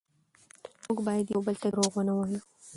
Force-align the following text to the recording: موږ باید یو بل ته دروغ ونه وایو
موږ 0.85 0.99
باید 1.07 1.25
یو 1.33 1.41
بل 1.47 1.55
ته 1.61 1.67
دروغ 1.71 1.91
ونه 1.95 2.13
وایو 2.15 2.41